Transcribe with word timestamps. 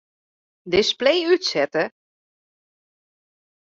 Display 0.75 1.25
útsette. 1.35 1.87